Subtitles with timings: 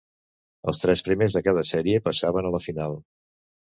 [0.73, 3.03] Els tres primers de cada sèrie passaven a la final.